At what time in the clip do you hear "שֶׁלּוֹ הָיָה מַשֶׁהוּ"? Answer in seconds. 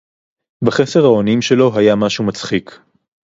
1.41-2.25